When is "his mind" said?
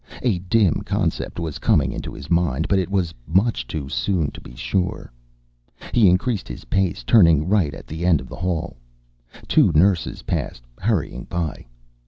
2.11-2.67